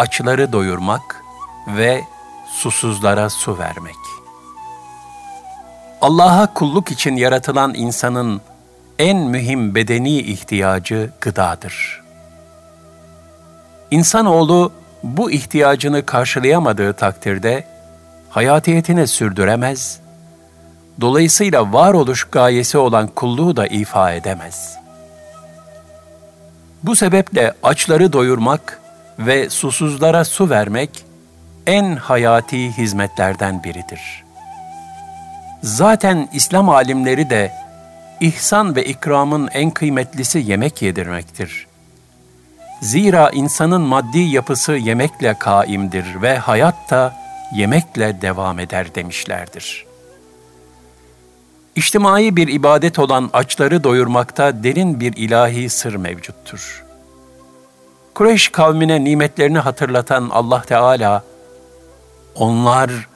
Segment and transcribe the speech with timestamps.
[0.00, 1.24] açları doyurmak
[1.66, 2.04] ve
[2.46, 3.96] susuzlara su vermek.
[6.00, 8.40] Allah'a kulluk için yaratılan insanın
[8.98, 12.02] en mühim bedeni ihtiyacı gıdadır.
[13.90, 17.64] İnsanoğlu bu ihtiyacını karşılayamadığı takdirde
[18.30, 20.00] hayatiyetini sürdüremez,
[21.00, 24.76] dolayısıyla varoluş gayesi olan kulluğu da ifa edemez.
[26.82, 28.79] Bu sebeple açları doyurmak
[29.20, 31.04] ve susuzlara su vermek
[31.66, 34.24] en hayati hizmetlerden biridir.
[35.62, 37.52] Zaten İslam alimleri de
[38.20, 41.66] ihsan ve ikramın en kıymetlisi yemek yedirmektir.
[42.82, 47.16] Zira insanın maddi yapısı yemekle kaimdir ve hayat da
[47.54, 49.86] yemekle devam eder demişlerdir.
[51.76, 56.89] İçtimai bir ibadet olan açları doyurmakta derin bir ilahi sır mevcuttur.
[58.20, 61.24] Kureyş kavmine nimetlerini hatırlatan Allah Teala,
[62.34, 63.08] onlar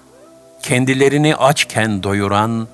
[0.63, 2.69] kendilerini açken doyuran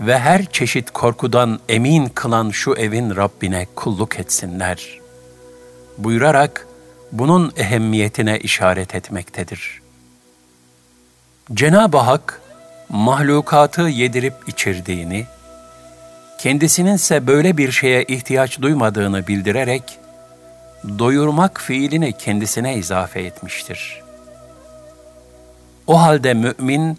[0.00, 4.98] ve her çeşit korkudan emin kılan şu evin Rabbine kulluk etsinler.
[5.98, 6.66] Buyurarak
[7.12, 9.82] bunun ehemmiyetine işaret etmektedir.
[11.54, 12.40] Cenab-ı Hak,
[12.88, 15.26] mahlukatı yedirip içirdiğini,
[16.38, 19.98] kendisinin ise böyle bir şeye ihtiyaç duymadığını bildirerek,
[20.98, 24.02] doyurmak fiilini kendisine izafe etmiştir.
[25.86, 26.98] O halde mümin,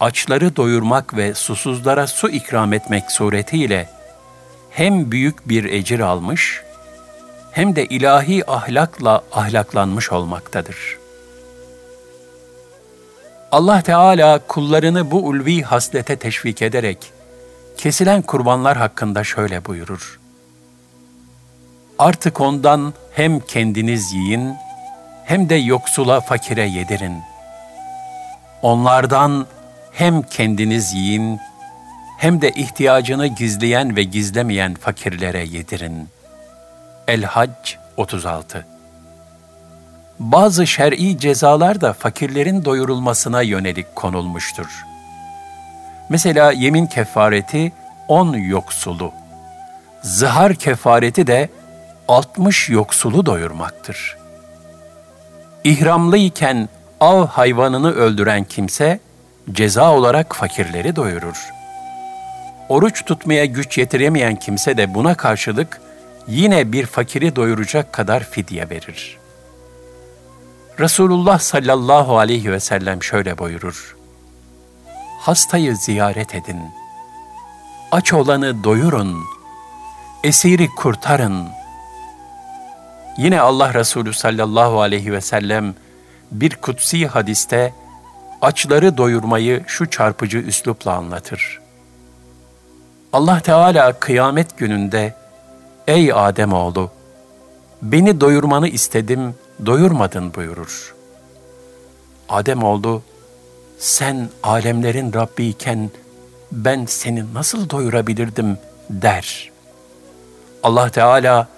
[0.00, 3.88] açları doyurmak ve susuzlara su ikram etmek suretiyle
[4.70, 6.62] hem büyük bir ecir almış,
[7.52, 10.98] hem de ilahi ahlakla ahlaklanmış olmaktadır.
[13.52, 17.12] Allah Teala kullarını bu ulvi haslete teşvik ederek
[17.76, 20.23] kesilen kurbanlar hakkında şöyle buyurur.
[21.98, 24.54] Artık ondan hem kendiniz yiyin
[25.24, 27.22] hem de yoksula fakire yedirin.
[28.62, 29.46] Onlardan
[29.92, 31.40] hem kendiniz yiyin
[32.18, 36.08] hem de ihtiyacını gizleyen ve gizlemeyen fakirlere yedirin.
[37.08, 38.66] El-Hac 36
[40.18, 44.84] Bazı şer'i cezalar da fakirlerin doyurulmasına yönelik konulmuştur.
[46.08, 47.72] Mesela yemin kefareti
[48.08, 49.12] on yoksulu,
[50.02, 51.48] zihar kefareti de
[52.08, 54.16] 60 yoksulu doyurmaktır.
[55.64, 56.68] İhramlıyken
[57.00, 59.00] av hayvanını öldüren kimse
[59.52, 61.50] ceza olarak fakirleri doyurur.
[62.68, 65.80] Oruç tutmaya güç yetiremeyen kimse de buna karşılık
[66.28, 69.18] yine bir fakiri doyuracak kadar fidye verir.
[70.80, 73.96] Resulullah sallallahu aleyhi ve sellem şöyle buyurur.
[75.20, 76.60] Hastayı ziyaret edin.
[77.92, 79.24] Aç olanı doyurun.
[80.24, 81.48] Esiri kurtarın.
[83.18, 85.74] Yine Allah Resulü sallallahu aleyhi ve sellem
[86.30, 87.74] bir kutsi hadiste
[88.42, 91.60] açları doyurmayı şu çarpıcı üslupla anlatır.
[93.12, 95.14] Allah Teala kıyamet gününde
[95.86, 96.90] Ey Adem oğlu,
[97.82, 99.34] beni doyurmanı istedim,
[99.66, 100.94] doyurmadın buyurur.
[102.28, 103.02] Adem oğlu,
[103.78, 105.90] sen alemlerin Rabbi iken
[106.52, 108.58] ben seni nasıl doyurabilirdim
[108.90, 109.50] der.
[110.62, 111.48] Allah Teala,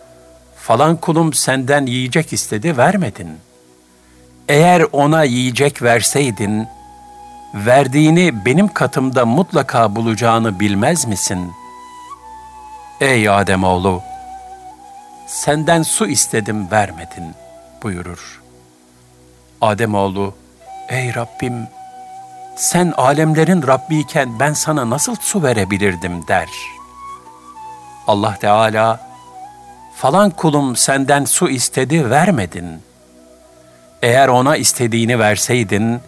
[0.66, 3.38] falan kulum senden yiyecek istedi, vermedin.
[4.48, 6.68] Eğer ona yiyecek verseydin,
[7.54, 11.52] verdiğini benim katımda mutlaka bulacağını bilmez misin?
[13.00, 14.02] Ey Ademoğlu!
[15.26, 17.34] Senden su istedim vermedin
[17.82, 18.42] buyurur.
[19.60, 20.34] Ademoğlu,
[20.88, 21.68] ey Rabbim!
[22.56, 26.48] Sen alemlerin Rabbiyken ben sana nasıl su verebilirdim der.
[28.06, 29.05] Allah Teala,
[29.96, 32.82] falan kulum senden su istedi vermedin.
[34.02, 36.00] Eğer ona istediğini verseydin,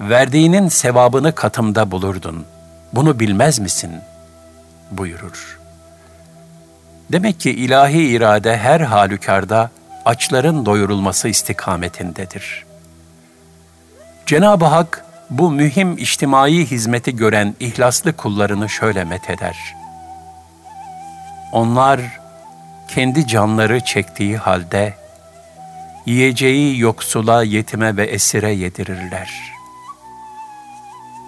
[0.00, 2.44] verdiğinin sevabını katımda bulurdun.
[2.92, 3.90] Bunu bilmez misin?
[4.90, 5.58] buyurur.
[7.12, 9.70] Demek ki ilahi irade her halükarda
[10.04, 12.66] açların doyurulması istikametindedir.
[14.26, 19.56] Cenab-ı Hak bu mühim içtimai hizmeti gören ihlaslı kullarını şöyle metheder.
[21.52, 22.00] Onlar
[22.88, 24.94] kendi canları çektiği halde
[26.06, 29.56] yiyeceği yoksula, yetime ve esire yedirirler.''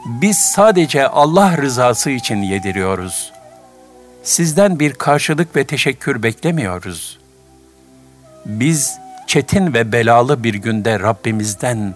[0.08, 3.32] Biz sadece Allah rızası için yediriyoruz.
[4.22, 7.18] Sizden bir karşılık ve teşekkür beklemiyoruz.
[8.46, 11.94] Biz çetin ve belalı bir günde Rabbimizden,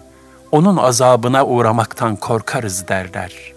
[0.51, 3.53] onun azabına uğramaktan korkarız derler.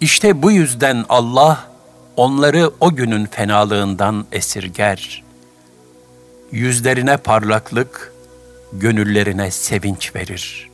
[0.00, 1.64] İşte bu yüzden Allah
[2.16, 5.24] onları o günün fenalığından esirger.
[6.52, 8.12] yüzlerine parlaklık,
[8.72, 10.70] gönüllerine sevinç verir.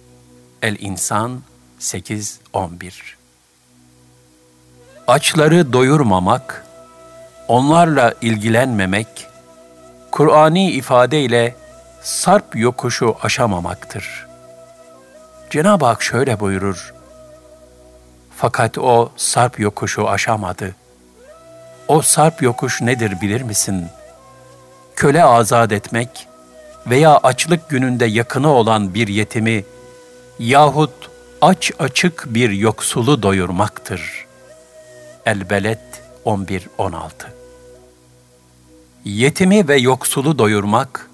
[0.62, 1.43] El-İnsan
[1.81, 2.93] 8-11
[5.09, 6.67] Açları doyurmamak,
[7.49, 9.27] onlarla ilgilenmemek,
[10.11, 11.56] Kur'ani ifadeyle
[12.03, 14.27] sarp yokuşu aşamamaktır.
[15.50, 16.95] Cenab-ı Hak şöyle buyurur,
[18.37, 20.75] fakat o sarp yokuşu aşamadı.
[21.88, 23.87] O sarp yokuş nedir bilir misin?
[24.96, 26.29] Köle azat etmek
[26.87, 29.64] veya açlık gününde yakını olan bir yetimi
[30.38, 34.26] yahut aç açık bir yoksulu doyurmaktır.
[35.26, 35.79] El-Beled
[36.26, 37.00] 11-16
[39.05, 41.11] Yetimi ve yoksulu doyurmak,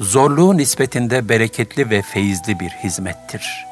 [0.00, 3.66] zorluğu nispetinde bereketli ve feyizli bir hizmettir.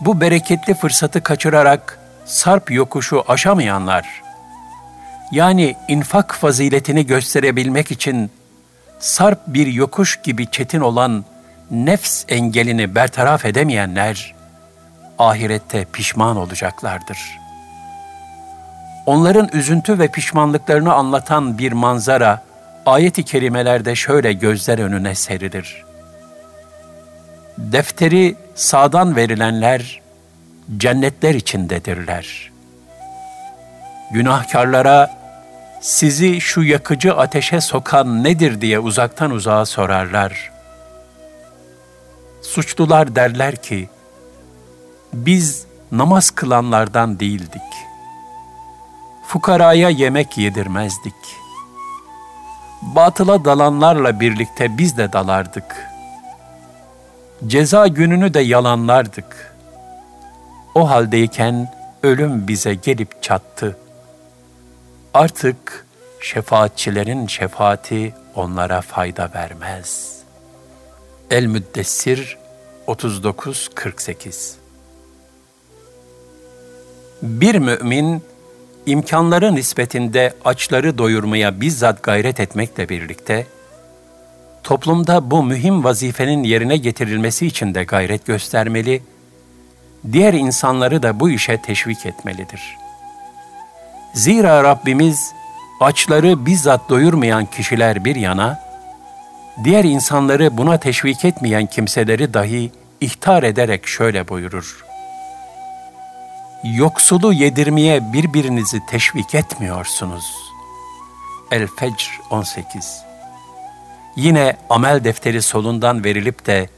[0.00, 4.22] Bu bereketli fırsatı kaçırarak sarp yokuşu aşamayanlar,
[5.32, 8.30] yani infak faziletini gösterebilmek için
[8.98, 11.24] sarp bir yokuş gibi çetin olan
[11.70, 14.34] nefs engelini bertaraf edemeyenler,
[15.18, 17.46] ahirette pişman olacaklardır.''
[19.06, 22.42] Onların üzüntü ve pişmanlıklarını anlatan bir manzara
[22.86, 25.84] ayet-i kerimelerde şöyle gözler önüne serilir.
[27.58, 30.00] Defteri sağdan verilenler
[30.76, 32.52] cennetler içindedirler.
[34.12, 35.15] Günahkarlara
[35.86, 40.52] sizi şu yakıcı ateşe sokan nedir diye uzaktan uzağa sorarlar.
[42.42, 43.88] Suçlular derler ki,
[45.12, 47.62] biz namaz kılanlardan değildik
[49.26, 51.14] fukaraya yemek yedirmezdik.
[52.82, 55.90] Batıla dalanlarla birlikte biz de dalardık.
[57.46, 59.56] Ceza gününü de yalanlardık.
[60.74, 61.72] O haldeyken
[62.02, 63.78] ölüm bize gelip çattı.
[65.16, 65.86] Artık
[66.20, 70.20] şefaatçilerin şefaati onlara fayda vermez.
[71.30, 72.38] El-Müddessir
[72.86, 74.52] 39-48
[77.22, 78.22] Bir mümin,
[78.86, 83.46] imkanları nispetinde açları doyurmaya bizzat gayret etmekle birlikte,
[84.62, 89.02] toplumda bu mühim vazifenin yerine getirilmesi için de gayret göstermeli,
[90.12, 92.85] diğer insanları da bu işe teşvik etmelidir.
[94.16, 95.32] Zira Rabbimiz
[95.80, 98.60] açları bizzat doyurmayan kişiler bir yana,
[99.64, 102.70] diğer insanları buna teşvik etmeyen kimseleri dahi
[103.00, 104.86] ihtar ederek şöyle buyurur
[106.74, 110.52] yoksulu yedirmeye birbirinizi teşvik etmiyorsunuz.
[111.50, 113.02] El-Fecr 18
[114.16, 116.68] Yine amel defteri solundan verilip de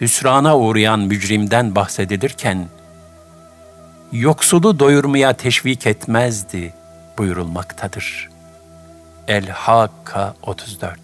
[0.00, 2.68] hüsrana uğrayan mücrimden bahsedilirken,
[4.12, 6.74] yoksulu doyurmaya teşvik etmezdi
[7.18, 8.28] buyurulmaktadır.
[9.28, 10.98] El-Hakka 34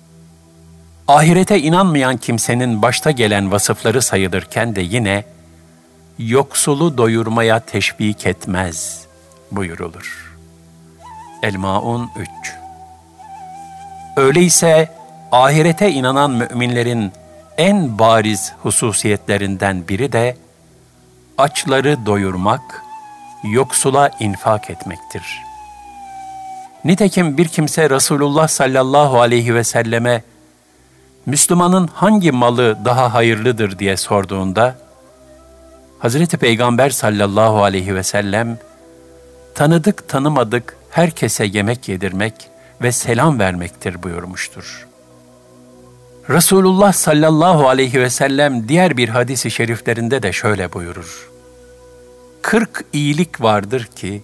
[1.09, 5.25] Ahirete inanmayan kimsenin başta gelen vasıfları sayılırken de yine,
[6.19, 9.07] yoksulu doyurmaya teşvik etmez
[9.53, 10.37] buyurulur.
[11.43, 12.29] El-Maun 3
[14.17, 14.93] Öyleyse
[15.33, 17.13] ahirete inanan müminlerin
[17.57, 20.37] en bariz hususiyetlerinden biri de
[21.39, 22.83] açları doyurmak,
[23.45, 25.43] yoksula infak etmektir.
[26.85, 30.23] Nitekim bir kimse Resulullah sallallahu aleyhi ve selleme
[31.27, 34.79] Müslümanın hangi malı daha hayırlıdır diye sorduğunda,
[35.99, 38.59] Hazreti Peygamber sallallahu aleyhi ve sellem
[39.55, 42.35] tanıdık tanımadık herkese yemek yedirmek
[42.83, 44.89] ve selam vermektir buyurmuştur.
[46.31, 51.29] Resulullah sallallahu aleyhi ve sellem diğer bir hadisi şeriflerinde de şöyle buyurur.
[52.43, 54.23] Kırk iyilik vardır ki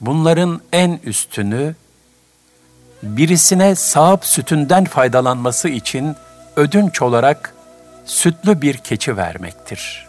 [0.00, 1.74] bunların en üstünü
[3.02, 6.16] birisine sahip sütünden faydalanması için
[6.56, 7.54] ödünç olarak
[8.04, 10.08] sütlü bir keçi vermektir.''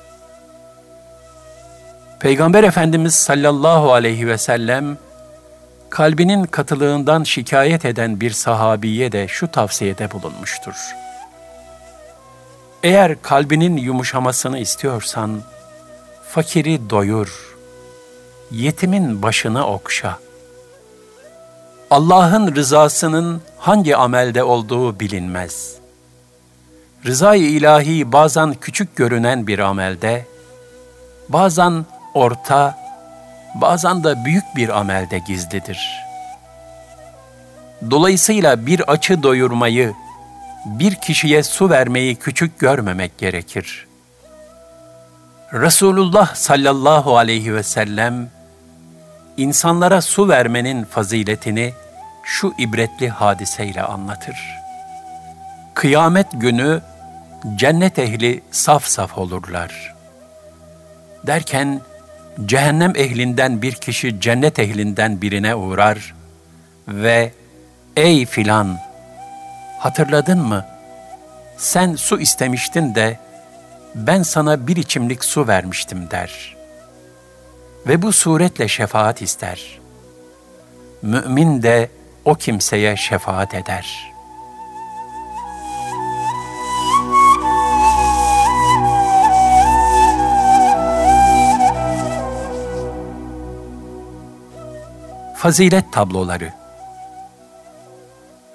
[2.20, 4.98] Peygamber Efendimiz sallallahu aleyhi ve sellem
[5.90, 10.74] kalbinin katılığından şikayet eden bir sahabiye de şu tavsiyede bulunmuştur.
[12.84, 15.42] Eğer kalbinin yumuşamasını istiyorsan
[16.30, 17.58] fakiri doyur,
[18.52, 20.20] yetimin başını okşa.
[21.92, 25.76] Allah'ın rızasının hangi amelde olduğu bilinmez.
[27.06, 30.26] Rızayı ilahi bazen küçük görünen bir amelde,
[31.30, 32.78] bazen orta,
[33.56, 35.80] bazen de büyük bir amelde gizlidir.
[37.92, 39.94] Dolayısıyla bir açı doyurmayı,
[40.66, 43.89] bir kişiye su vermeyi küçük görmemek gerekir.
[45.54, 48.30] Resulullah sallallahu aleyhi ve sellem,
[49.38, 51.74] insanlara su vermenin faziletini
[52.24, 54.38] şu ibretli hadiseyle anlatır.
[55.74, 56.82] Kıyamet günü
[57.56, 59.96] cennet ehli saf saf olurlar.
[61.28, 61.82] Derken
[62.46, 66.16] cehennem ehlinden bir kişi cennet ehlinden birine uğrar
[66.88, 67.34] ve
[67.96, 68.78] ''Ey filan,
[69.80, 70.66] hatırladın mı?
[71.58, 73.20] Sen su istemiştin de
[73.96, 76.58] ben sana bir içimlik su vermiştim.'' der.
[77.88, 79.80] Ve bu suretle şefaat ister.
[81.02, 81.90] Mümin de
[82.26, 84.10] o kimseye şefaat eder.''
[95.40, 96.54] Fazilet tabloları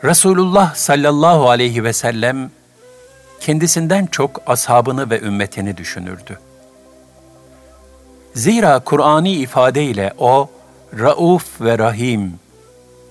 [0.05, 2.50] Resulullah sallallahu aleyhi ve sellem
[3.45, 6.39] kendisinden çok ashabını ve ümmetini düşünürdü.
[8.35, 10.51] Zira Kur'ani ifadeyle o
[10.99, 12.35] Rauf ve Rahim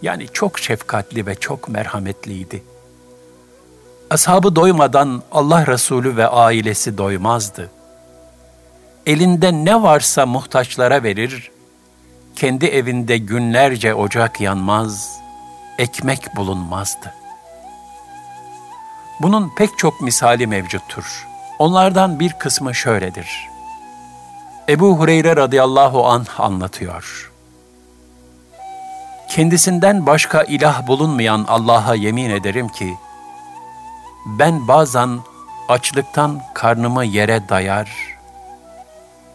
[0.01, 2.63] yani çok şefkatli ve çok merhametliydi.
[4.09, 7.69] Ashabı doymadan Allah Resulü ve ailesi doymazdı.
[9.05, 11.51] Elinde ne varsa muhtaçlara verir,
[12.35, 15.19] kendi evinde günlerce ocak yanmaz,
[15.77, 17.22] ekmek bulunmazdı.
[19.19, 21.27] Bunun pek çok misali mevcuttur.
[21.59, 23.49] Onlardan bir kısmı şöyledir.
[24.69, 27.31] Ebu Hureyre radıyallahu anh anlatıyor.
[29.29, 32.93] Kendisinden başka ilah bulunmayan Allah'a yemin ederim ki,
[34.25, 35.19] ben bazen
[35.69, 38.17] açlıktan karnımı yere dayar,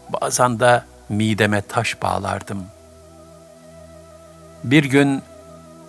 [0.09, 2.65] bazen de mideme taş bağlardım.
[4.63, 5.21] Bir gün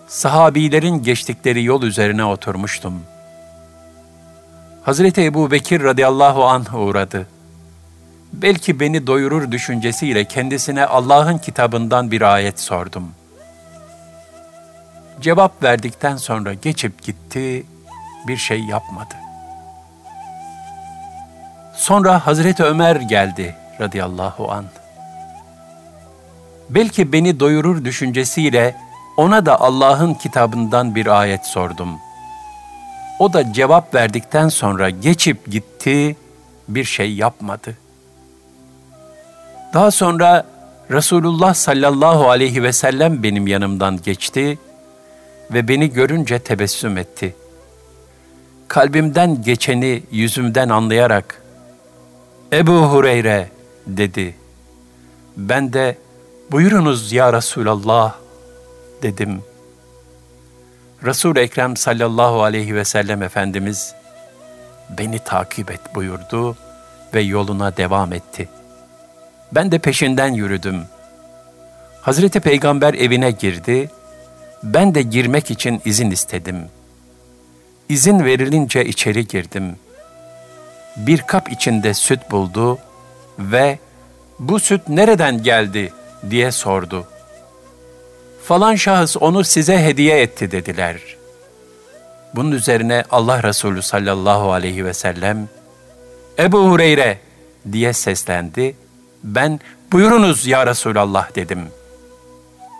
[0.07, 3.03] sahabilerin geçtikleri yol üzerine oturmuştum.
[4.83, 7.27] Hazreti Ebu Bekir radıyallahu anh uğradı.
[8.33, 13.11] Belki beni doyurur düşüncesiyle kendisine Allah'ın kitabından bir ayet sordum.
[15.21, 17.65] Cevap verdikten sonra geçip gitti,
[18.27, 19.15] bir şey yapmadı.
[21.75, 24.65] Sonra Hazreti Ömer geldi radıyallahu anh.
[26.69, 28.75] Belki beni doyurur düşüncesiyle
[29.17, 31.99] ona da Allah'ın kitabından bir ayet sordum.
[33.21, 36.15] O da cevap verdikten sonra geçip gitti,
[36.67, 37.77] bir şey yapmadı.
[39.73, 40.45] Daha sonra
[40.91, 44.59] Resulullah sallallahu aleyhi ve sellem benim yanımdan geçti
[45.53, 47.35] ve beni görünce tebessüm etti.
[48.67, 51.41] Kalbimden geçeni yüzümden anlayarak,
[52.53, 53.49] Ebu Hureyre
[53.87, 54.35] dedi.
[55.37, 55.97] Ben de,
[56.51, 58.15] buyurunuz ya Resulallah
[59.01, 59.41] dedim.
[61.05, 63.95] Resul Ekrem sallallahu aleyhi ve sellem Efendimiz
[64.89, 66.57] beni takip et buyurdu
[67.13, 68.49] ve yoluna devam etti.
[69.51, 70.81] Ben de peşinden yürüdüm.
[72.01, 73.89] Hazreti Peygamber evine girdi.
[74.63, 76.65] Ben de girmek için izin istedim.
[77.89, 79.75] İzin verilince içeri girdim.
[80.97, 82.77] Bir kap içinde süt buldu
[83.39, 83.79] ve
[84.39, 85.93] bu süt nereden geldi
[86.29, 87.07] diye sordu
[88.51, 90.97] falan şahıs onu size hediye etti dediler.
[92.35, 95.49] Bunun üzerine Allah Resulü sallallahu aleyhi ve sellem
[96.39, 97.19] Ebu Hureyre
[97.71, 98.75] diye seslendi.
[99.23, 99.59] Ben
[99.91, 101.67] buyurunuz ya Resulallah dedim.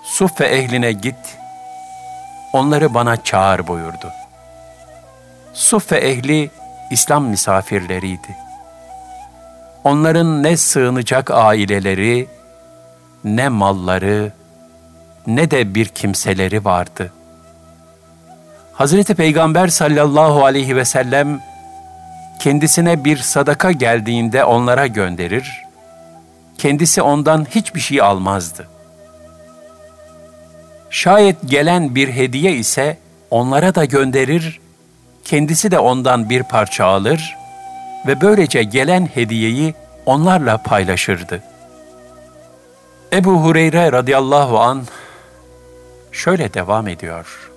[0.06, 1.38] Suffe ehline git,
[2.54, 4.12] onları bana çağır buyurdu.
[5.54, 6.50] Suffe ehli
[6.90, 8.38] İslam misafirleriydi.
[9.84, 12.28] Onların ne sığınacak aileleri,
[13.24, 14.32] ne malları,
[15.28, 17.12] ne de bir kimseleri vardı.
[18.74, 21.42] Hazreti Peygamber sallallahu aleyhi ve sellem
[22.40, 25.64] kendisine bir sadaka geldiğinde onlara gönderir,
[26.58, 28.68] kendisi ondan hiçbir şey almazdı.
[30.90, 32.98] Şayet gelen bir hediye ise
[33.30, 34.60] onlara da gönderir,
[35.26, 37.38] kendisi de ondan bir parça alır
[38.08, 39.74] ve böylece gelen hediyeyi
[40.06, 41.44] onlarla paylaşırdı.
[43.14, 44.84] Ebu Hureyre radıyallahu an
[46.12, 47.52] şöyle devam ediyor.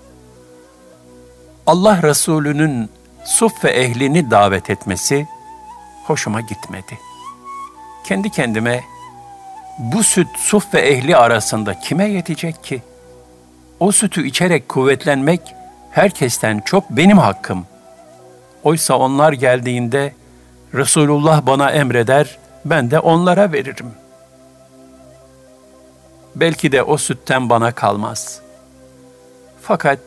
[1.67, 2.91] Allah Resulü'nün
[3.25, 5.27] Suffe ehlini davet etmesi
[6.07, 6.99] hoşuma gitmedi.
[8.05, 8.85] Kendi kendime
[9.79, 12.83] bu süt Suffe ehli arasında kime yetecek ki?
[13.81, 15.41] O sütü içerek kuvvetlenmek
[15.91, 17.67] herkesten çok benim hakkım.
[18.65, 20.13] Oysa onlar geldiğinde
[20.75, 23.93] Resulullah bana emreder, ben de onlara veririm.
[26.35, 28.44] Belki de o sütten bana kalmaz.
[29.67, 29.99] Fakat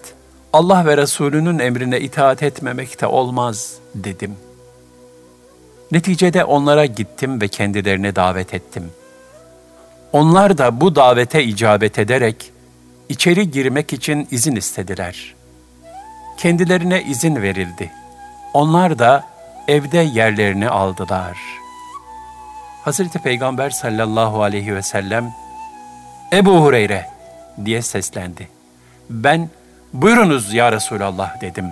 [0.53, 4.35] Allah ve Resulünün emrine itaat etmemek de olmaz dedim.
[5.91, 8.91] Neticede onlara gittim ve kendilerine davet ettim.
[10.13, 12.51] Onlar da bu davete icabet ederek
[13.09, 15.35] içeri girmek için izin istediler.
[16.37, 17.91] Kendilerine izin verildi.
[18.53, 19.23] onlar da
[19.67, 21.37] evde yerlerini aldılar.
[22.83, 25.33] Hazreti Peygamber sallallahu aleyhi ve sellem
[26.33, 27.05] Ebu Hureyre
[27.65, 28.56] diye seslendi.
[29.09, 29.49] Ben
[29.93, 31.69] buyurunuz ya Resulallah dedim.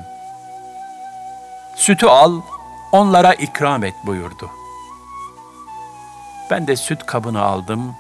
[1.76, 2.42] Sütü al,
[2.92, 4.50] onlara ikram et buyurdu.
[6.52, 7.96] Ben de süt kabını aldım,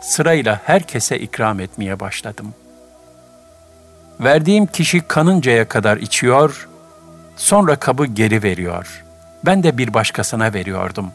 [0.00, 2.54] sırayla herkese ikram etmeye başladım.
[4.20, 6.68] Verdiğim kişi kanıncaya kadar içiyor,
[7.36, 9.04] sonra kabı geri veriyor.
[9.46, 11.12] Ben de bir başkasına veriyordum.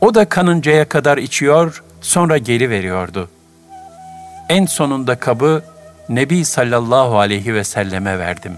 [0.00, 3.30] O da kanıncaya kadar içiyor, sonra geri veriyordu.
[4.48, 5.62] En sonunda kabı
[6.08, 8.56] Nebi sallallahu aleyhi ve selleme verdim.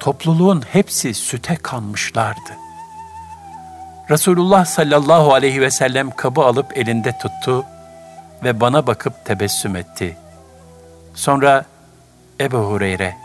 [0.00, 2.50] Topluluğun hepsi süte kanmışlardı.
[4.10, 7.64] Resulullah sallallahu aleyhi ve sellem kabı alıp elinde tuttu
[8.44, 10.16] ve bana bakıp tebessüm etti.
[11.14, 11.64] Sonra
[12.40, 13.16] Ebu Hureyre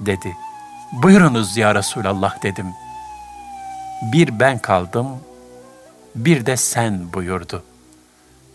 [0.00, 0.36] dedi.
[0.92, 2.66] Buyurunuz ya Resulallah dedim.
[4.02, 5.06] Bir ben kaldım,
[6.14, 7.62] bir de sen buyurdu.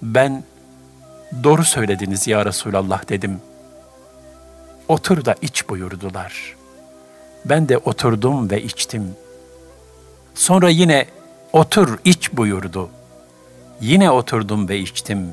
[0.02, 0.44] Ben
[1.44, 3.42] doğru söylediniz ya Resulallah dedim.
[4.94, 6.56] Otur da iç buyurdular.
[7.46, 9.16] Ben de oturdum ve içtim.
[10.36, 11.06] Sonra yine
[11.54, 12.90] otur iç buyurdu.
[13.82, 15.28] Yine oturdum ve içtim.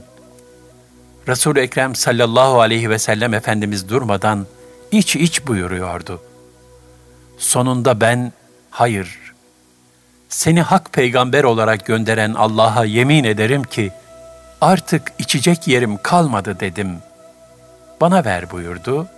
[1.29, 4.47] Resul-i Ekrem sallallahu aleyhi ve sellem Efendimiz durmadan
[4.93, 6.23] iç iç buyuruyordu.
[7.39, 8.33] Sonunda ben
[8.71, 9.19] hayır,
[10.29, 13.93] seni hak peygamber olarak gönderen Allah'a yemin ederim ki
[14.61, 16.99] artık içecek yerim kalmadı dedim.
[18.01, 19.09] Bana ver buyurdu.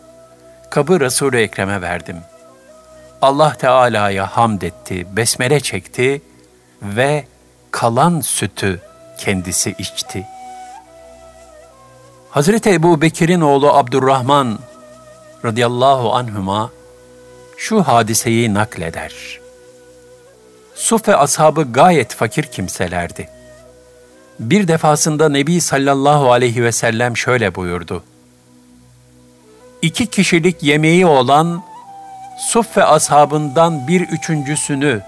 [0.72, 2.16] Kabı Resul-i Ekrem'e verdim.
[3.22, 6.22] Allah Teala'ya hamd etti, besmele çekti
[6.82, 7.24] ve
[7.70, 8.80] kalan sütü
[9.18, 10.26] kendisi içti.
[12.30, 14.58] Hazreti Ebu Bekir'in oğlu Abdurrahman
[15.44, 16.70] radıyallahu anhüma
[17.56, 19.40] şu hadiseyi nakleder.
[20.74, 23.28] Sufe ashabı gayet fakir kimselerdi.
[24.40, 28.04] Bir defasında Nebi sallallahu aleyhi ve sellem şöyle buyurdu.
[29.82, 31.62] İki kişilik yemeği olan
[32.38, 35.00] Suffe ashabından bir üçüncüsünü,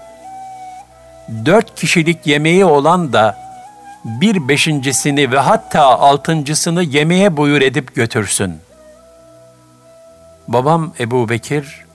[1.45, 3.37] dört kişilik yemeği olan da
[4.05, 8.57] bir beşincisini ve hatta altıncısını yemeğe buyur edip götürsün.
[10.47, 11.85] Babam Ebu Bekir,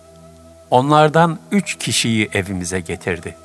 [0.70, 3.36] onlardan üç kişiyi evimize getirdi.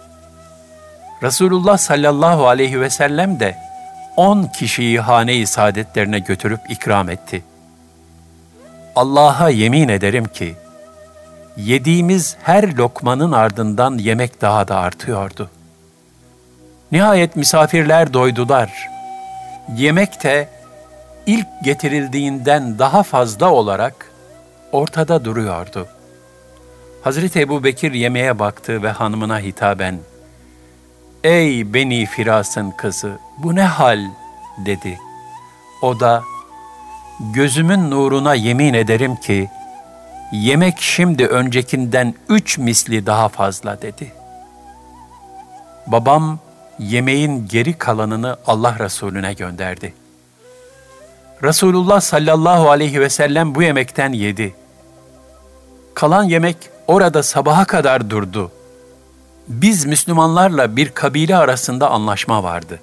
[1.24, 3.58] Resulullah sallallahu aleyhi ve sellem de
[4.16, 7.44] on kişiyi hane-i saadetlerine götürüp ikram etti.
[8.96, 10.56] Allah'a yemin ederim ki,
[11.58, 15.50] yediğimiz her lokmanın ardından yemek daha da artıyordu.
[16.92, 18.90] Nihayet misafirler doydular.
[19.78, 20.50] Yemek de
[21.26, 24.12] ilk getirildiğinden daha fazla olarak
[24.72, 25.88] ortada duruyordu.
[27.02, 30.00] Hazreti Ebu Bekir yemeğe baktı ve hanımına hitaben,
[31.24, 34.26] ''Ey Beni Firas'ın kızı, bu ne hal?''
[34.58, 35.00] dedi.
[35.82, 36.24] O da,
[37.20, 39.50] ''Gözümün nuruna yemin ederim ki,
[40.32, 44.12] yemek şimdi öncekinden üç misli daha fazla.'' dedi.
[45.88, 46.40] Babam,
[46.80, 49.94] yemeğin geri kalanını Allah Resulüne gönderdi.
[51.44, 54.56] Resulullah sallallahu aleyhi ve sellem bu yemekten yedi.
[55.94, 58.52] Kalan yemek orada sabaha kadar durdu.
[59.48, 62.80] Biz Müslümanlarla bir kabile arasında anlaşma vardı.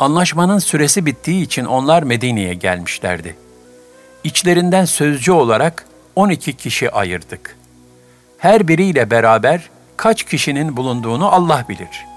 [0.00, 3.36] Anlaşmanın süresi bittiği için onlar Medine'ye gelmişlerdi.
[4.24, 7.56] İçlerinden sözcü olarak 12 kişi ayırdık.
[8.38, 12.16] Her biriyle beraber kaç kişinin bulunduğunu Allah bilir.''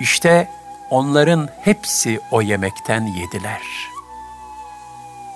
[0.00, 0.48] İşte
[0.90, 3.62] onların hepsi o yemekten yediler.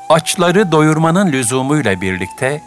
[0.08, 2.62] Açları doyurmanın lüzumuyla birlikte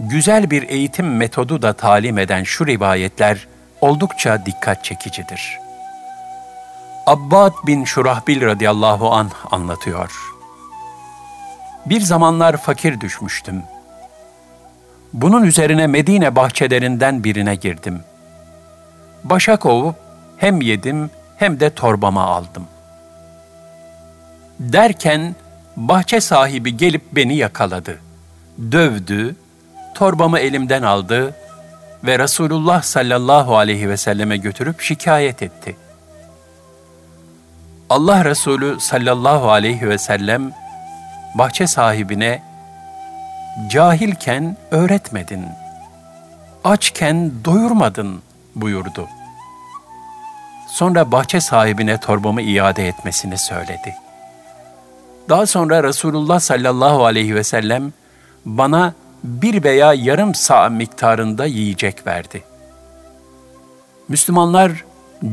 [0.00, 3.48] güzel bir eğitim metodu da talim eden şu rivayetler
[3.80, 5.58] oldukça dikkat çekicidir.
[7.06, 10.34] Abbad bin Şurahbil radıyallahu an anlatıyor.
[11.86, 13.62] Bir zamanlar fakir düşmüştüm.
[15.12, 18.00] Bunun üzerine Medine bahçelerinden birine girdim.
[19.24, 19.96] Başa kovup
[20.36, 22.66] hem yedim hem de torbama aldım.
[24.60, 25.34] Derken
[25.76, 27.98] bahçe sahibi gelip beni yakaladı.
[28.72, 29.36] Dövdü,
[29.94, 31.34] torbamı elimden aldı
[32.04, 35.76] ve Resulullah sallallahu aleyhi ve selleme götürüp şikayet etti.
[37.90, 40.52] Allah Resulü sallallahu aleyhi ve sellem
[41.34, 42.42] bahçe sahibine
[43.70, 45.44] cahilken öğretmedin,
[46.64, 48.22] açken doyurmadın
[48.54, 49.08] buyurdu.
[50.68, 53.94] Sonra bahçe sahibine torbamı iade etmesini söyledi.
[55.28, 57.92] Daha sonra Resulullah sallallahu aleyhi ve sellem
[58.44, 58.94] bana
[59.24, 62.42] bir veya yarım sağ miktarında yiyecek verdi.
[64.08, 64.84] Müslümanlar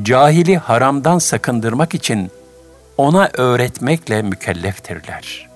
[0.03, 2.31] cahili haramdan sakındırmak için
[2.97, 5.49] ona öğretmekle mükelleftirler.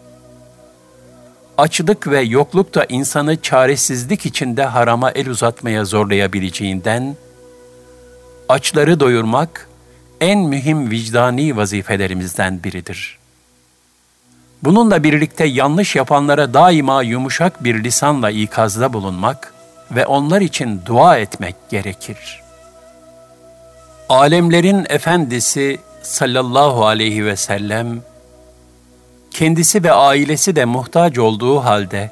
[1.57, 7.15] Açlık ve yokluk da insanı çaresizlik içinde harama el uzatmaya zorlayabileceğinden,
[8.49, 9.69] açları doyurmak
[10.21, 13.17] en mühim vicdani vazifelerimizden biridir.
[14.63, 19.53] Bununla birlikte yanlış yapanlara daima yumuşak bir lisanla ikazda bulunmak
[19.91, 22.41] ve onlar için dua etmek gerekir.
[24.09, 28.01] Alemlerin efendisi sallallahu aleyhi ve sellem
[29.31, 32.11] kendisi ve ailesi de muhtaç olduğu halde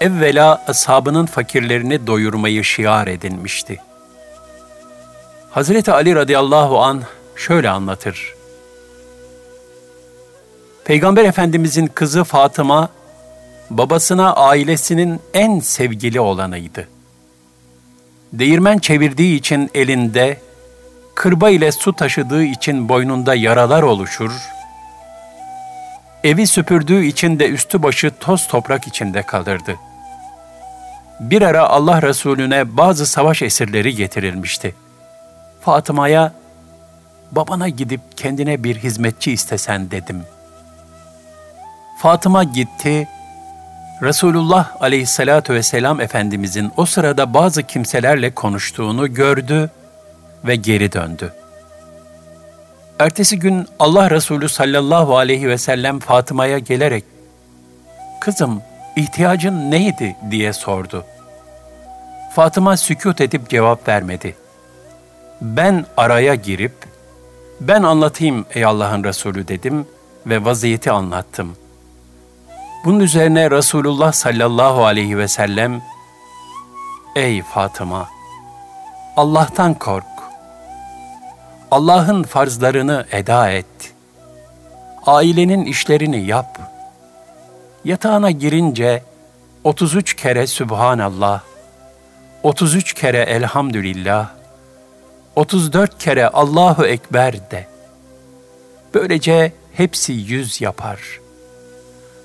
[0.00, 3.80] evvela ashabının fakirlerini doyurmayı şiar edinmişti.
[5.50, 7.02] Hazreti Ali radıyallahu an
[7.36, 8.34] şöyle anlatır.
[10.84, 12.88] Peygamber Efendimizin kızı Fatıma,
[13.70, 16.88] babasına ailesinin en sevgili olanıydı.
[18.32, 20.40] Değirmen çevirdiği için elinde,
[21.16, 24.50] kırba ile su taşıdığı için boynunda yaralar oluşur,
[26.24, 29.76] evi süpürdüğü için de üstü başı toz toprak içinde kalırdı.
[31.20, 34.74] Bir ara Allah Resulüne bazı savaş esirleri getirilmişti.
[35.60, 36.32] Fatıma'ya,
[37.32, 40.22] babana gidip kendine bir hizmetçi istesen dedim.
[41.98, 43.08] Fatıma gitti,
[44.02, 49.70] Resulullah aleyhissalatu vesselam Efendimizin o sırada bazı kimselerle konuştuğunu gördü
[50.46, 51.32] ve geri döndü.
[52.98, 57.04] Ertesi gün Allah Resulü sallallahu aleyhi ve sellem Fatıma'ya gelerek,
[58.20, 58.62] ''Kızım,
[58.96, 61.04] ihtiyacın neydi?'' diye sordu.
[62.34, 64.36] Fatıma sükut edip cevap vermedi.
[65.40, 66.72] Ben araya girip,
[67.60, 69.86] ''Ben anlatayım ey Allah'ın Resulü'' dedim
[70.26, 71.56] ve vaziyeti anlattım.
[72.84, 75.82] Bunun üzerine Resulullah sallallahu aleyhi ve sellem,
[77.16, 78.08] ''Ey Fatıma,
[79.16, 80.15] Allah'tan kork,
[81.76, 83.94] Allah'ın farzlarını eda et.
[85.06, 86.58] Ailenin işlerini yap.
[87.84, 89.02] Yatağına girince
[89.64, 91.40] 33 kere Sübhanallah,
[92.42, 94.28] 33 kere Elhamdülillah,
[95.36, 97.66] 34 kere Allahu Ekber de.
[98.94, 101.00] Böylece hepsi yüz yapar.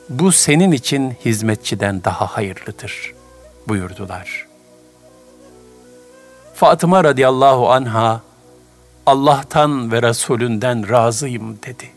[0.09, 3.13] Bu senin için hizmetçiden daha hayırlıdır
[3.67, 4.47] buyurdular.
[6.53, 8.21] Fatıma radıyallahu anha
[9.11, 11.89] Allah'tan ve Resulünden razıyım dedi.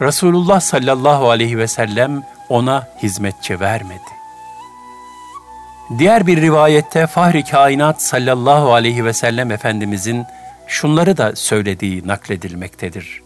[0.00, 4.10] Resulullah sallallahu aleyhi ve sellem ona hizmetçi vermedi.
[5.98, 10.26] Diğer bir rivayette Fahri Kainat sallallahu aleyhi ve sellem Efendimizin
[10.66, 13.22] şunları da söylediği nakledilmektedir.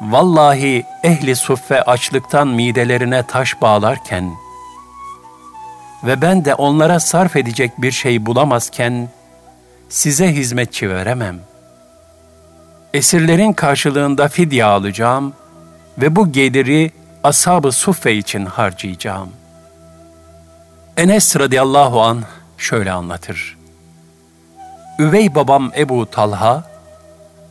[0.00, 4.32] Vallahi ehli suffe açlıktan midelerine taş bağlarken
[6.04, 9.08] ve ben de onlara sarf edecek bir şey bulamazken
[9.88, 11.40] size hizmetçi veremem.
[12.94, 15.32] Esirlerin karşılığında fidye alacağım
[15.98, 16.90] ve bu geliri
[17.22, 19.30] ashab-ı suffe için harcayacağım.
[20.96, 22.22] Enes radıyallahu an
[22.58, 23.58] şöyle anlatır.
[24.98, 26.64] Üvey babam Ebu Talha,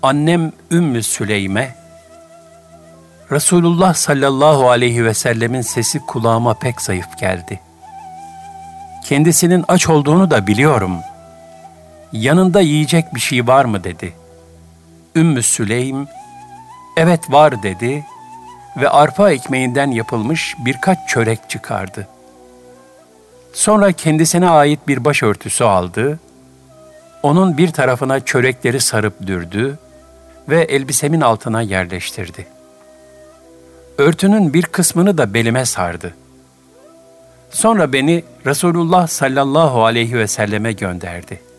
[0.03, 1.75] annem Ümmü Süleyme,
[3.31, 7.59] Resulullah sallallahu aleyhi ve sellemin sesi kulağıma pek zayıf geldi.
[9.05, 11.12] Kendisinin aç olduğunu da biliyorum.''
[12.13, 14.13] Yanında yiyecek bir şey var mı dedi.
[15.15, 16.07] Ümmü Süleym,
[16.97, 18.05] evet var dedi
[18.77, 22.07] ve arpa ekmeğinden yapılmış birkaç çörek çıkardı.
[23.53, 26.19] Sonra kendisine ait bir başörtüsü aldı,
[27.23, 29.79] onun bir tarafına çörekleri sarıp dürdü
[30.49, 32.47] ve elbisemin altına yerleştirdi.
[33.97, 36.13] Örtünün bir kısmını da belime sardı.
[37.51, 41.52] Sonra beni Resulullah sallallahu aleyhi ve selleme gönderdi.''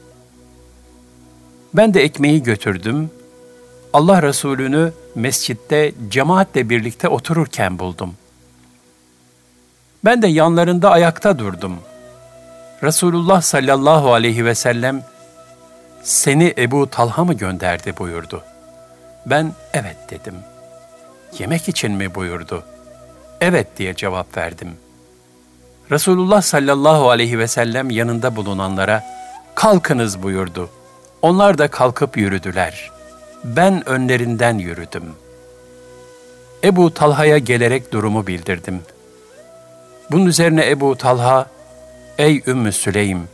[1.74, 3.10] Ben de ekmeği götürdüm.
[3.92, 8.14] Allah Resulü'nü mescitte cemaatle birlikte otururken buldum.
[10.04, 11.78] Ben de yanlarında ayakta durdum.
[12.82, 15.02] Resulullah sallallahu aleyhi ve sellem
[16.02, 18.42] seni Ebu Talha mı gönderdi buyurdu.
[19.26, 20.34] Ben evet dedim.
[21.38, 22.64] Yemek için mi buyurdu?
[23.40, 24.68] Evet diye cevap verdim.
[25.90, 29.04] Resulullah sallallahu aleyhi ve sellem yanında bulunanlara
[29.54, 30.83] kalkınız buyurdu.''
[31.24, 32.90] Onlar da kalkıp yürüdüler.
[33.44, 35.04] Ben önlerinden yürüdüm.
[36.64, 38.82] Ebu Talha'ya gelerek durumu bildirdim.
[40.10, 41.46] Bunun üzerine Ebu Talha,
[42.18, 43.28] Ey Ümmü Süleym!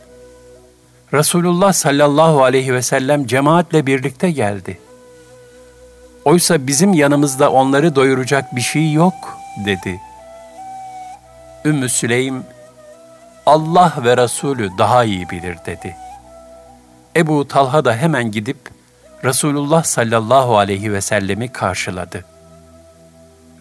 [1.13, 4.79] Resulullah sallallahu aleyhi ve sellem cemaatle birlikte geldi.
[6.25, 10.01] Oysa bizim yanımızda onları doyuracak bir şey yok, dedi.
[11.65, 12.43] Ümmü Süleym,
[13.45, 16.10] Allah ve Resulü daha iyi bilir, dedi.''
[17.15, 18.57] Ebu Talha da hemen gidip
[19.23, 22.25] Resulullah sallallahu aleyhi ve sellemi karşıladı.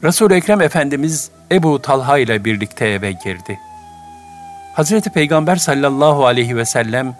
[0.04, 3.60] Resul-i Ekrem Efendimiz Ebu Talha ile birlikte eve girdi.
[4.74, 7.16] Hazreti Peygamber sallallahu aleyhi ve sellem,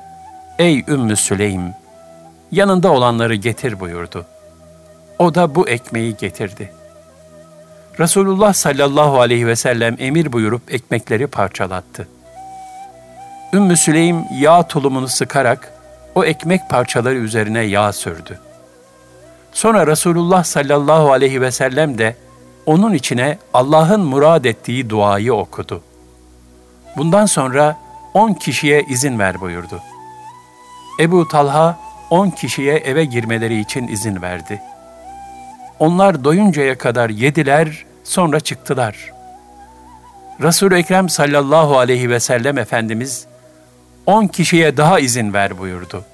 [0.58, 1.74] Ey Ümmü Süleym,
[2.52, 4.26] yanında olanları getir buyurdu.
[5.18, 6.72] O da bu ekmeği getirdi.
[7.98, 12.08] Resulullah sallallahu aleyhi ve sellem emir buyurup ekmekleri parçalattı.
[13.52, 15.79] Ümmü Süleym yağ tulumunu sıkarak
[16.20, 18.38] o ekmek parçaları üzerine yağ sürdü.
[19.52, 22.16] Sonra Resulullah sallallahu aleyhi ve sellem de
[22.66, 25.83] onun içine Allah'ın murad ettiği duayı okudu.
[26.96, 27.76] Bundan sonra
[28.14, 29.80] on kişiye izin ver buyurdu.
[31.00, 31.78] Ebu Talha
[32.11, 34.62] on kişiye eve girmeleri için izin verdi.
[35.78, 39.12] Onlar doyuncaya kadar yediler, sonra çıktılar.
[40.42, 43.26] Resul-i Ekrem sallallahu aleyhi ve sellem Efendimiz
[44.11, 46.05] on kişiye daha izin ver buyurdu.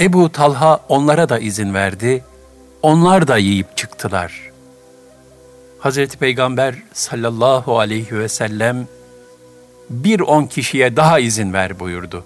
[0.00, 2.24] Ebu Talha onlara da izin verdi,
[2.82, 4.32] onlar da yiyip çıktılar.
[5.78, 8.88] Hazreti Peygamber sallallahu aleyhi ve sellem
[9.90, 12.24] bir on kişiye daha izin ver buyurdu.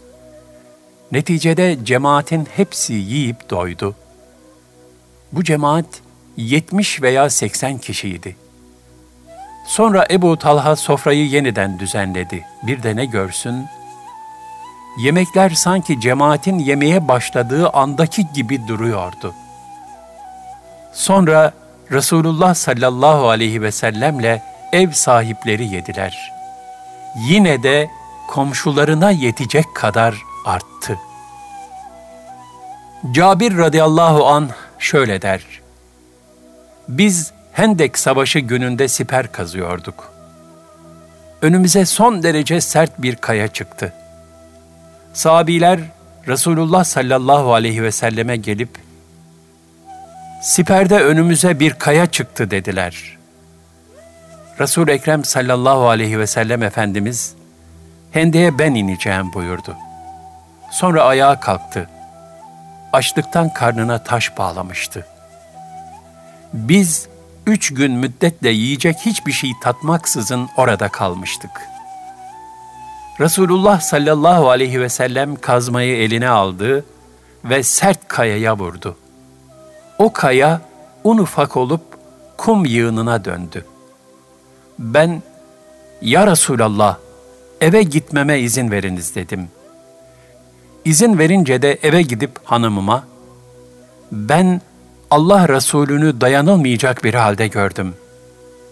[1.13, 3.95] Neticede cemaatin hepsi yiyip doydu.
[5.33, 5.87] Bu cemaat
[6.37, 8.37] 70 veya 80 kişiydi.
[9.71, 12.47] Sonra Ebu Talha sofrayı yeniden düzenledi.
[12.63, 13.67] Bir de ne görsün?
[14.99, 19.35] Yemekler sanki cemaatin yemeye başladığı andaki gibi duruyordu.
[20.93, 21.53] Sonra
[21.91, 26.33] Resulullah sallallahu aleyhi ve sellemle ev sahipleri yediler.
[27.17, 27.91] Yine de
[28.29, 30.15] komşularına yetecek kadar
[30.47, 30.99] arttı.
[33.13, 35.47] Cabir radıyallahu an şöyle der.
[36.89, 40.13] Biz Hendek Savaşı gününde siper kazıyorduk.
[41.43, 43.93] Önümüze son derece sert bir kaya çıktı.
[45.13, 45.81] Sahabiler
[46.29, 48.79] Resulullah sallallahu aleyhi ve selleme gelip
[50.41, 53.19] Siperde önümüze bir kaya çıktı dediler.
[54.61, 57.35] resul Ekrem sallallahu aleyhi ve sellem Efendimiz,
[58.13, 59.77] hendeye ben ineceğim buyurdu.
[60.71, 61.89] Sonra ayağa kalktı.
[62.93, 65.07] Açlıktan karnına taş bağlamıştı.
[66.53, 67.09] Biz
[67.47, 71.51] üç gün müddetle yiyecek hiçbir şey tatmaksızın orada kalmıştık.
[73.21, 76.85] Resulullah sallallahu aleyhi ve sellem kazmayı eline aldı
[77.45, 78.97] ve sert kayaya vurdu.
[79.99, 80.61] O kaya
[81.05, 81.83] un ufak olup
[82.37, 83.65] kum yığınına döndü.
[84.79, 85.23] Ben,
[86.03, 86.99] Ya Resulallah,
[87.61, 89.49] eve gitmeme izin veriniz dedim.
[90.85, 93.05] İzin verince de eve gidip hanımıma,
[94.13, 94.61] ben
[95.11, 97.95] Allah Resulü'nü dayanılmayacak bir halde gördüm.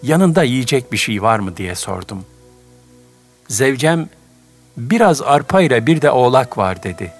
[0.03, 2.25] Yanında yiyecek bir şey var mı diye sordum.
[3.47, 4.09] Zevcem,
[4.77, 7.11] biraz arpa ile bir de oğlak var dedi.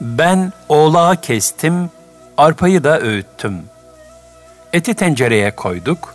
[0.00, 1.90] Ben oğlağı kestim,
[2.36, 3.58] arpayı da öğüttüm.
[4.72, 6.14] Eti tencereye koyduk.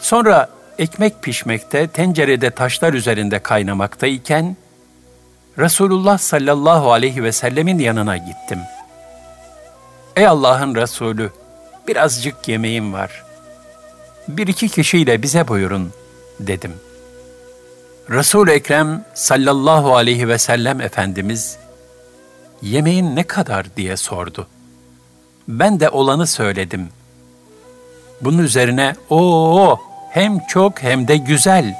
[0.00, 0.48] Sonra
[0.78, 4.56] ekmek pişmekte, tencerede taşlar üzerinde kaynamaktayken,
[5.58, 8.58] Resulullah sallallahu aleyhi ve sellemin yanına gittim.
[10.20, 11.30] Ey Allah'ın Resulü,
[11.88, 13.24] birazcık yemeğim var.
[14.28, 15.92] Bir iki kişiyle bize buyurun,
[16.40, 16.72] dedim.
[18.10, 21.58] resul Ekrem sallallahu aleyhi ve sellem Efendimiz,
[22.62, 24.46] yemeğin ne kadar diye sordu.''
[25.48, 26.88] Ben de olanı söyledim.
[28.20, 29.78] Bunun üzerine o
[30.10, 31.74] hem çok hem de güzel.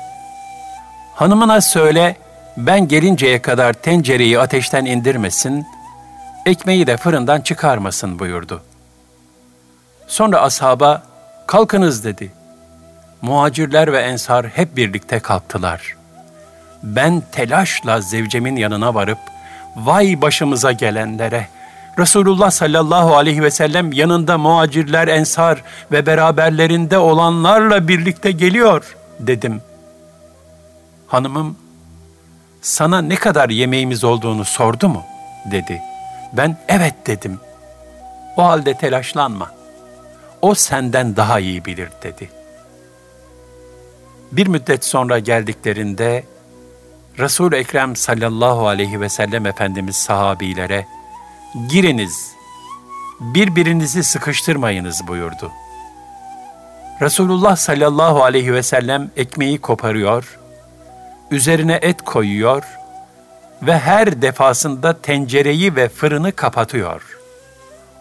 [1.14, 2.16] Hanımına söyle
[2.56, 5.66] ben gelinceye kadar tencereyi ateşten indirmesin,
[6.46, 8.62] ekmeği de fırından çıkarmasın buyurdu.
[10.06, 11.02] Sonra ashaba
[11.46, 12.32] kalkınız dedi.
[13.22, 15.96] Muhacirler ve ensar hep birlikte kalktılar.
[16.82, 19.18] Ben telaşla zevcemin yanına varıp
[19.76, 21.60] vay başımıza gelenlere.''
[21.98, 29.62] Resulullah sallallahu aleyhi ve sellem yanında muacirler, ensar ve beraberlerinde olanlarla birlikte geliyor dedim.
[31.06, 31.56] Hanımım,
[32.62, 35.02] sana ne kadar yemeğimiz olduğunu sordu mu?
[35.50, 35.82] dedi.
[36.32, 37.40] Ben evet dedim.
[38.36, 39.50] O halde telaşlanma.
[40.42, 42.30] O senden daha iyi bilir dedi.
[44.32, 46.24] Bir müddet sonra geldiklerinde
[47.18, 50.86] Resul Ekrem sallallahu aleyhi ve sellem Efendimiz sahabilere
[51.68, 52.32] giriniz,
[53.20, 55.52] birbirinizi sıkıştırmayınız buyurdu.
[57.00, 60.38] Resulullah sallallahu aleyhi ve sellem ekmeği koparıyor,
[61.30, 62.79] üzerine et koyuyor
[63.62, 67.18] ve her defasında tencereyi ve fırını kapatıyor.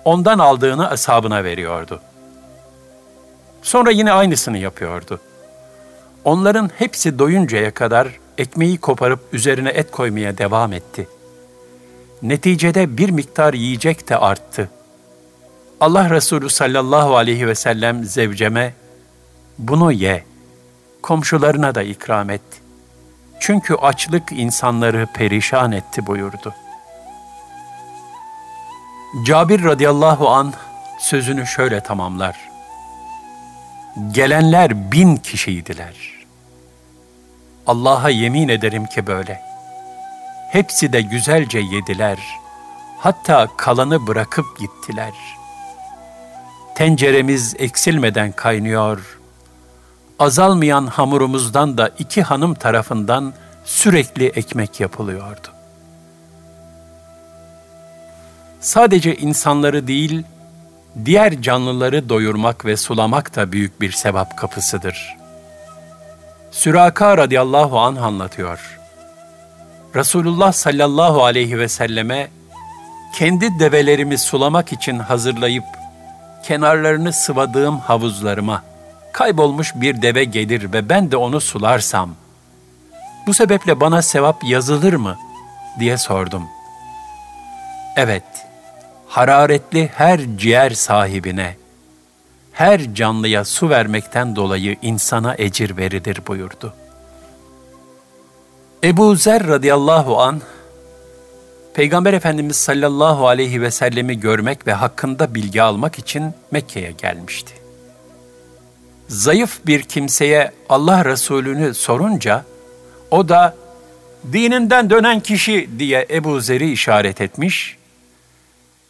[0.05, 2.01] Ondan aldığını ashabına veriyordu.
[3.61, 5.19] Sonra yine aynısını yapıyordu.
[6.23, 11.19] Onların hepsi doyuncaya kadar ekmeği koparıp üzerine et koymaya devam etti.''
[12.21, 14.69] Neticede bir miktar yiyecek de arttı.
[15.79, 18.73] Allah Resulü sallallahu aleyhi ve sellem zevceme,
[19.57, 20.23] bunu ye,
[21.01, 22.41] komşularına da ikram et.
[23.39, 26.55] Çünkü açlık insanları perişan etti buyurdu.
[29.25, 30.53] Cabir radıyallahu an
[30.99, 32.35] sözünü şöyle tamamlar.
[34.11, 35.95] Gelenler bin kişiydiler.
[37.67, 39.41] Allah'a yemin ederim ki böyle.
[40.51, 42.17] Hepsi de güzelce yediler.
[42.97, 45.13] Hatta kalanı bırakıp gittiler.
[46.75, 49.18] Tenceremiz eksilmeden kaynıyor.
[50.19, 53.33] Azalmayan hamurumuzdan da iki hanım tarafından
[53.65, 55.47] sürekli ekmek yapılıyordu.
[58.61, 60.23] Sadece insanları değil,
[61.05, 65.17] diğer canlıları doyurmak ve sulamak da büyük bir sevap kapısıdır.
[66.51, 68.79] Süraka radıyallahu anh anlatıyor.
[69.95, 72.27] Resulullah sallallahu aleyhi ve selleme
[73.15, 75.65] kendi develerimi sulamak için hazırlayıp
[76.43, 78.63] kenarlarını sıvadığım havuzlarıma
[79.13, 82.15] kaybolmuş bir deve gelir ve ben de onu sularsam
[83.27, 85.17] bu sebeple bana sevap yazılır mı
[85.79, 86.43] diye sordum.
[87.95, 88.23] Evet,
[89.07, 91.55] hararetli her ciğer sahibine,
[92.51, 96.73] her canlıya su vermekten dolayı insana ecir verilir buyurdu.
[98.83, 100.41] Ebu Zer radıyallahu an
[101.73, 107.53] Peygamber Efendimiz sallallahu aleyhi ve sellemi görmek ve hakkında bilgi almak için Mekke'ye gelmişti.
[109.09, 112.45] Zayıf bir kimseye Allah Resulü'nü sorunca
[113.11, 113.55] o da
[114.33, 117.77] dininden dönen kişi diye Ebu Zer'i işaret etmiş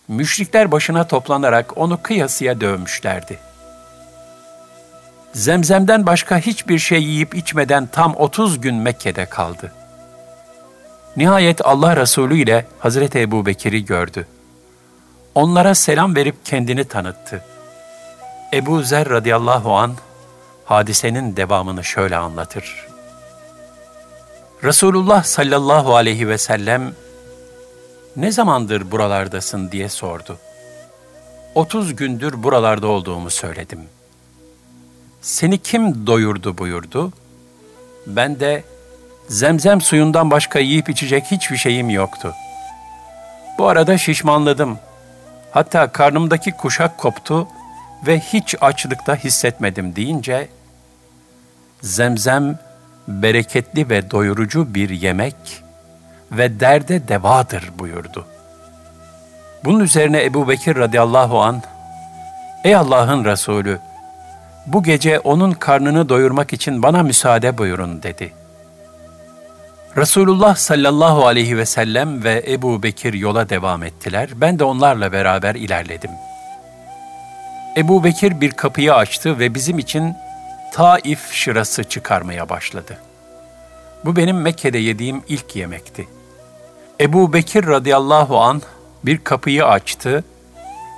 [0.08, 3.40] müşrikler başına toplanarak onu kıyasıya dövmüşlerdi.
[5.34, 9.72] Zemzemden başka hiçbir şey yiyip içmeden tam 30 gün Mekke'de kaldı.
[11.18, 14.28] Nihayet Allah Resulü ile Hazreti Ebu Bekir'i gördü.
[15.36, 17.44] Onlara selam verip kendini tanıttı.
[18.54, 19.96] Ebu Zer radıyallahu an
[20.70, 22.88] hadisenin devamını şöyle anlatır.
[24.64, 26.94] Resulullah sallallahu aleyhi ve sellem
[28.16, 30.38] ne zamandır buralardasın diye sordu.
[31.56, 33.80] Otuz gündür buralarda olduğumu söyledim.
[35.22, 37.14] Seni kim doyurdu buyurdu.
[38.08, 38.64] Ben de
[39.28, 42.34] zemzem suyundan başka yiyip içecek hiçbir şeyim yoktu.
[43.58, 44.80] Bu arada şişmanladım.
[45.52, 47.48] Hatta karnımdaki kuşak koptu
[48.08, 50.50] ve hiç açlıkta hissetmedim deyince,
[51.82, 52.60] zemzem
[53.08, 55.36] bereketli ve doyurucu bir yemek
[56.32, 58.26] ve derde devadır buyurdu.
[59.66, 61.62] Bunun üzerine Ebu Bekir radıyallahu an,
[62.64, 63.80] Ey Allah'ın Resulü,
[64.68, 68.34] bu gece onun karnını doyurmak için bana müsaade buyurun dedi.
[69.98, 74.30] Resulullah sallallahu aleyhi ve sellem ve Ebu Bekir yola devam ettiler.
[74.36, 76.12] Ben de onlarla beraber ilerledim.
[77.78, 80.16] Ebu Bekir bir kapıyı açtı ve bizim için
[80.72, 82.98] Taif şırası çıkarmaya başladı.
[84.06, 86.08] Bu benim Mekke'de yediğim ilk yemekti.
[87.02, 88.62] Ebu Bekir radıyallahu an
[89.06, 90.24] bir kapıyı açtı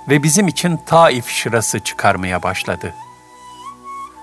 [0.08, 2.94] ve bizim için Taif şırası çıkarmaya başladı.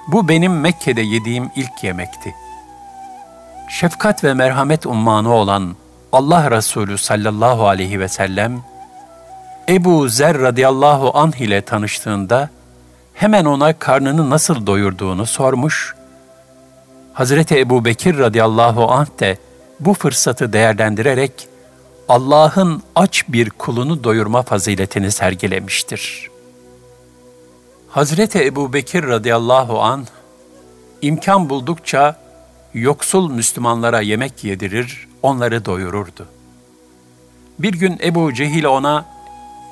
[0.08, 2.36] Bu benim Mekke'de yediğim ilk yemekti.
[3.70, 5.76] Şefkat ve merhamet ummanı olan
[6.12, 8.62] Allah Resulü sallallahu aleyhi ve sellem,
[9.70, 12.50] Ebu Zer radıyallahu anh ile tanıştığında
[13.20, 15.96] hemen ona karnını nasıl doyurduğunu sormuş.
[17.14, 19.38] Hazreti Ebu Bekir radıyallahu anh de
[19.80, 21.48] bu fırsatı değerlendirerek
[22.10, 26.30] Allah'ın aç bir kulunu doyurma faziletini sergilemiştir.
[27.90, 30.06] Hazreti Ebu Bekir radıyallahu an
[31.02, 32.16] imkan buldukça
[32.74, 36.26] yoksul Müslümanlara yemek yedirir, onları doyururdu.
[37.60, 39.06] Bir gün Ebu Cehil ona,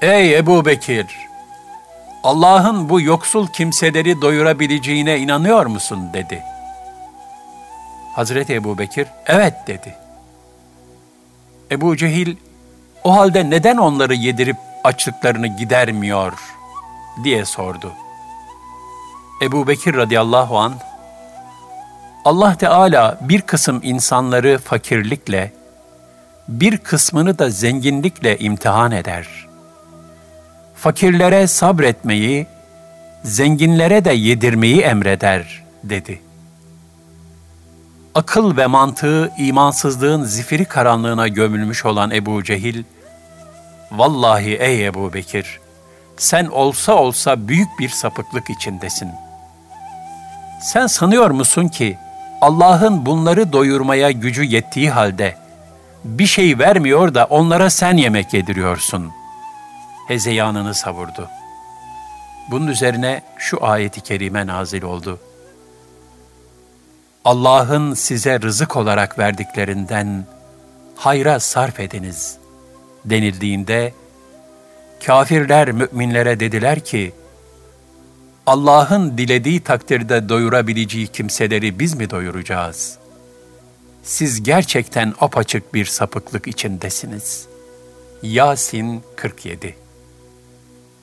[0.02, 1.27] ''Ey Ebu Bekir,
[2.23, 6.43] Allah'ın bu yoksul kimseleri doyurabileceğine inanıyor musun?'' dedi.
[8.15, 9.95] Hazreti Ebu Bekir, ''Evet'' dedi.
[11.72, 12.36] Ebu Cehil,
[13.03, 16.34] o halde neden onları yedirip açlıklarını gidermiyor
[17.24, 17.93] diye sordu.
[19.41, 20.74] Ebu Bekir radıyallahu an
[22.26, 25.51] Allah Teala bir kısım insanları fakirlikle,
[26.47, 29.47] bir kısmını da zenginlikle imtihan eder.
[30.78, 32.47] Fakirlere sabretmeyi,
[33.23, 36.28] zenginlere de yedirmeyi emreder, dedi.''
[38.17, 42.84] akıl ve mantığı imansızlığın zifiri karanlığına gömülmüş olan Ebu Cehil,
[43.91, 45.59] Vallahi ey Ebu Bekir,
[46.17, 49.09] sen olsa olsa büyük bir sapıklık içindesin.
[50.61, 51.97] Sen sanıyor musun ki
[52.41, 55.36] Allah'ın bunları doyurmaya gücü yettiği halde
[56.03, 59.11] bir şey vermiyor da onlara sen yemek yediriyorsun.
[60.08, 61.30] Hezeyanını savurdu.
[62.51, 65.20] Bunun üzerine şu ayeti kerime nazil oldu.
[67.26, 70.26] Allah'ın size rızık olarak verdiklerinden
[70.95, 72.38] hayra sarf ediniz
[73.05, 73.93] denildiğinde
[75.05, 77.14] kafirler müminlere dediler ki
[78.45, 82.97] Allah'ın dilediği takdirde doyurabileceği kimseleri biz mi doyuracağız?
[84.03, 87.47] Siz gerçekten apaçık bir sapıklık içindesiniz.
[88.24, 89.87] Yasin 47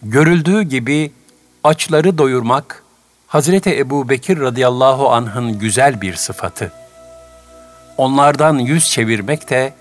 [0.05, 1.13] Görüldüğü gibi
[1.65, 2.83] açları doyurmak,
[3.27, 6.73] Hazreti Ebu Bekir radıyallahu anh'ın güzel bir sıfatı.
[7.97, 9.75] Onlardan yüz çevirmek de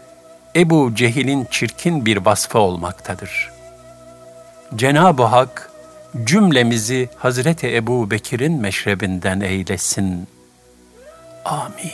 [0.56, 3.52] Ebu Cehil'in çirkin bir vasfı olmaktadır.
[4.76, 5.72] Cenab-ı Hak
[6.24, 10.28] cümlemizi Hazreti Ebu Bekir'in meşrebinden eylesin.
[11.46, 11.92] Amin.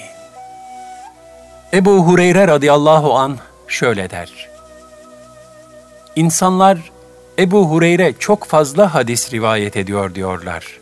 [1.73, 4.49] Ebu Hureyre radıyallahu an şöyle der.
[6.15, 6.80] İnsanlar
[7.39, 10.79] Ebu Hureyre çok fazla hadis rivayet ediyor diyorlar.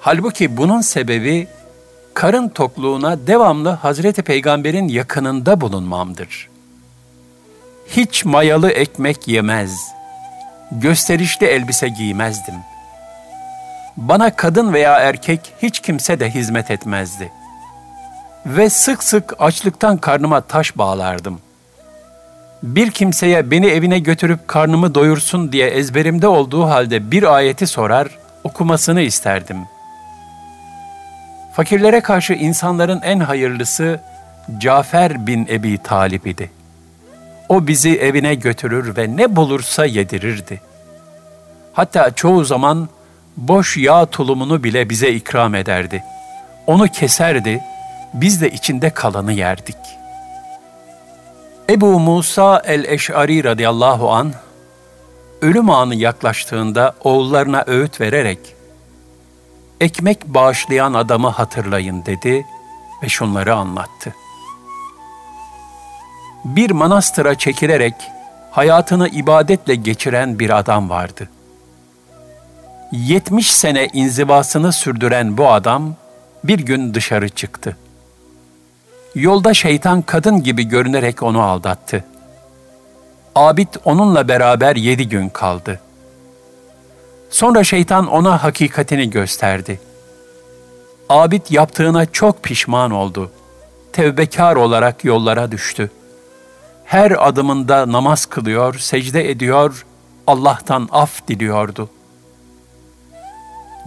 [0.00, 1.48] Halbuki bunun sebebi
[2.14, 6.48] karın tokluğuna devamlı Hazreti Peygamber'in yakınında bulunmamdır.
[7.86, 9.78] Hiç mayalı ekmek yemez,
[10.72, 12.54] gösterişli elbise giymezdim.
[13.96, 17.32] Bana kadın veya erkek hiç kimse de hizmet etmezdi.
[18.46, 21.40] Ve sık sık açlıktan karnıma taş bağlardım.
[22.62, 28.08] Bir kimseye beni evine götürüp karnımı doyursun diye ezberimde olduğu halde bir ayeti sorar,
[28.44, 29.80] okumasını isterdim.''
[31.52, 34.00] Fakirlere karşı insanların en hayırlısı
[34.58, 36.50] Cafer bin Ebi Talib idi.
[37.48, 40.60] O bizi evine götürür ve ne bulursa yedirirdi.
[41.72, 42.88] Hatta çoğu zaman
[43.36, 46.04] boş yağ tulumunu bile bize ikram ederdi.
[46.66, 47.60] Onu keserdi,
[48.14, 49.76] biz de içinde kalanı yerdik.
[51.70, 54.32] Ebu Musa el-Eş'ari radıyallahu an
[55.42, 58.38] ölüm anı yaklaştığında oğullarına öğüt vererek
[59.80, 62.46] ekmek bağışlayan adamı hatırlayın dedi
[63.02, 64.14] ve şunları anlattı.
[66.44, 67.94] Bir manastıra çekilerek
[68.50, 71.28] hayatını ibadetle geçiren bir adam vardı.
[72.92, 75.94] 70 sene inzivasını sürdüren bu adam
[76.44, 77.76] bir gün dışarı çıktı.
[79.14, 82.04] Yolda şeytan kadın gibi görünerek onu aldattı.
[83.34, 85.90] Abid onunla beraber yedi gün kaldı.''
[87.30, 89.80] Sonra şeytan ona hakikatini gösterdi.
[91.08, 93.30] Abid yaptığına çok pişman oldu.
[93.92, 95.90] Tevbekar olarak yollara düştü.
[96.84, 99.86] Her adımında namaz kılıyor, secde ediyor,
[100.26, 101.90] Allah'tan af diliyordu.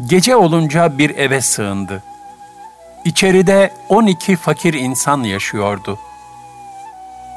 [0.08, 2.04] Gece olunca bir eve sığındı.
[3.06, 6.00] İçeride 12 fakir insan yaşıyordu.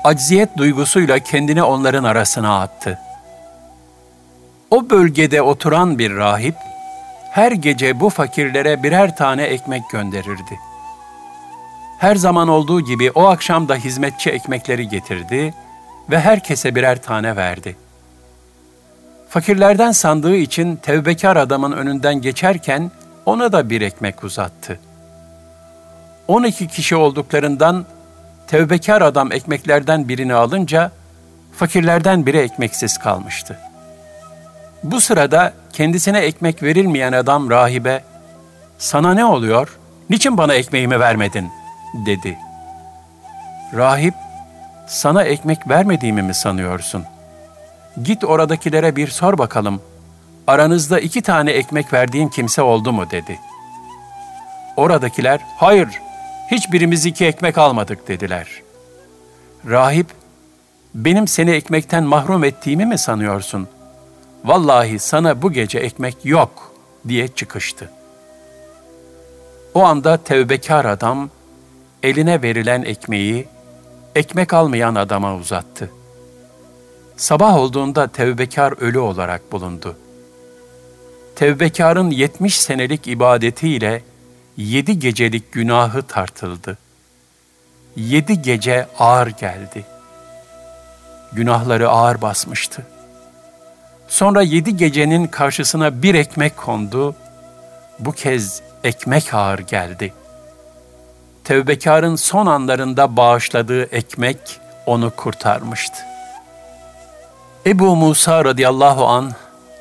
[0.04, 2.98] Acziyet duygusuyla kendini onların arasına attı.
[4.70, 6.54] O bölgede oturan bir rahip,
[7.30, 10.58] her gece bu fakirlere birer tane ekmek gönderirdi.
[11.98, 15.54] Her zaman olduğu gibi o akşam da hizmetçi ekmekleri getirdi
[16.10, 17.76] ve herkese birer tane verdi.
[19.28, 22.90] Fakirlerden sandığı için tevbekar adamın önünden geçerken
[23.26, 24.80] ona da bir ekmek uzattı.
[26.28, 27.84] 12 kişi olduklarından
[28.46, 30.90] tevbekar adam ekmeklerden birini alınca
[31.52, 33.58] fakirlerden biri ekmeksiz kalmıştı.
[34.82, 38.02] Bu sırada kendisine ekmek verilmeyen adam rahibe,
[38.78, 39.78] ''Sana ne oluyor?
[40.10, 41.50] Niçin bana ekmeğimi vermedin?''
[42.06, 42.38] dedi.
[43.74, 44.14] Rahip,
[44.86, 47.04] ''Sana ekmek vermediğimi mi sanıyorsun?
[48.02, 49.80] Git oradakilere bir sor bakalım.
[50.46, 53.38] Aranızda iki tane ekmek verdiğim kimse oldu mu?'' dedi.
[54.76, 55.88] Oradakiler, ''Hayır,
[56.50, 58.62] hiçbirimiz iki ekmek almadık.'' dediler.
[59.70, 60.06] Rahip,
[60.94, 63.68] ''Benim seni ekmekten mahrum ettiğimi mi sanıyorsun?''
[64.46, 66.72] vallahi sana bu gece ekmek yok
[67.08, 67.90] diye çıkıştı.
[69.74, 71.30] O anda tevbekar adam
[72.02, 73.48] eline verilen ekmeği
[74.14, 75.90] ekmek almayan adama uzattı.
[77.16, 79.96] Sabah olduğunda tevbekar ölü olarak bulundu.
[81.36, 84.02] Tevbekarın yetmiş senelik ibadetiyle
[84.56, 86.78] yedi gecelik günahı tartıldı.
[87.96, 89.84] Yedi gece ağır geldi.
[91.32, 92.86] Günahları ağır basmıştı.
[94.08, 97.14] Sonra yedi gecenin karşısına bir ekmek kondu.
[97.98, 100.12] Bu kez ekmek ağır geldi.
[101.44, 105.98] Tevbekarın son anlarında bağışladığı ekmek onu kurtarmıştı.
[107.66, 109.32] Ebu Musa radıyallahu an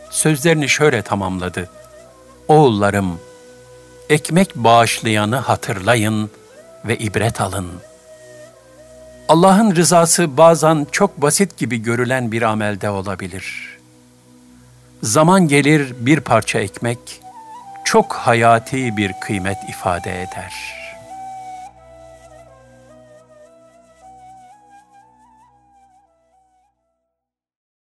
[0.09, 1.69] sözlerini şöyle tamamladı.
[2.47, 3.19] Oğullarım,
[4.09, 6.31] ekmek bağışlayanı hatırlayın
[6.85, 7.71] ve ibret alın.
[9.29, 13.77] Allah'ın rızası bazen çok basit gibi görülen bir amelde olabilir.
[15.03, 16.99] Zaman gelir bir parça ekmek
[17.85, 20.84] çok hayati bir kıymet ifade eder.''